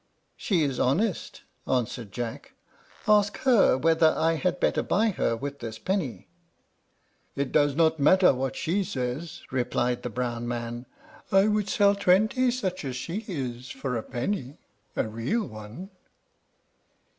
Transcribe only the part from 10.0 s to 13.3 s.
the brown man; "I would sell twenty such as she